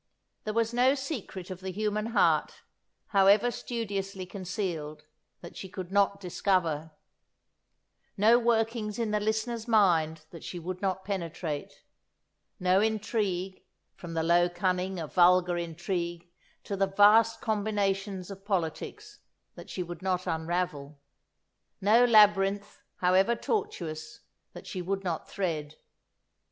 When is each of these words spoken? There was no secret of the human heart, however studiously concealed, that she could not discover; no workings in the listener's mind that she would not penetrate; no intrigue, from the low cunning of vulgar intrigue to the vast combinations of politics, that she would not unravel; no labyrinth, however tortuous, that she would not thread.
There 0.45 0.53
was 0.55 0.73
no 0.73 0.95
secret 0.95 1.51
of 1.51 1.59
the 1.59 1.69
human 1.71 2.07
heart, 2.07 2.63
however 3.09 3.51
studiously 3.51 4.25
concealed, 4.25 5.03
that 5.41 5.55
she 5.55 5.69
could 5.69 5.91
not 5.91 6.19
discover; 6.19 6.89
no 8.17 8.39
workings 8.39 8.97
in 8.97 9.11
the 9.11 9.19
listener's 9.19 9.67
mind 9.67 10.25
that 10.31 10.43
she 10.43 10.57
would 10.57 10.81
not 10.81 11.05
penetrate; 11.05 11.83
no 12.59 12.81
intrigue, 12.81 13.61
from 13.93 14.15
the 14.15 14.23
low 14.23 14.49
cunning 14.49 14.99
of 14.99 15.13
vulgar 15.13 15.55
intrigue 15.59 16.27
to 16.63 16.75
the 16.75 16.87
vast 16.87 17.39
combinations 17.39 18.31
of 18.31 18.43
politics, 18.43 19.19
that 19.53 19.69
she 19.69 19.83
would 19.83 20.01
not 20.01 20.25
unravel; 20.25 20.99
no 21.79 22.03
labyrinth, 22.05 22.81
however 23.01 23.35
tortuous, 23.35 24.21
that 24.53 24.65
she 24.65 24.81
would 24.81 25.03
not 25.03 25.29
thread. 25.29 25.75